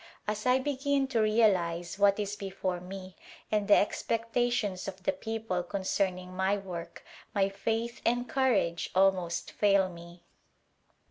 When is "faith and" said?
7.49-8.27